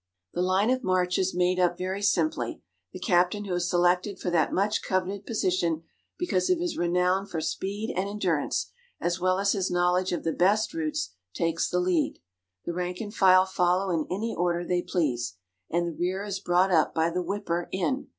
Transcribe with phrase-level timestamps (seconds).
[0.33, 2.63] The line of march is made up very simply.
[2.91, 5.83] The captain who is selected for that much coveted position
[6.17, 10.33] because of his renown for speed and endurance, as well as his knowledge of the
[10.33, 12.17] best routes, takes the lead.
[12.65, 15.35] The rank and file follow in any order they please,
[15.69, 18.07] and the rear is brought up by the whipper in.